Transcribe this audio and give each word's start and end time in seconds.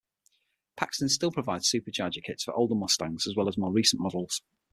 Paxton 0.77 1.09
still 1.09 1.31
provides 1.31 1.69
supercharger 1.71 2.23
kits 2.23 2.43
for 2.45 2.55
older 2.55 2.73
Mustangs 2.73 3.27
as 3.27 3.35
well 3.35 3.47
as 3.47 3.55
more 3.55 3.71
recent 3.71 4.01
models. 4.01 4.41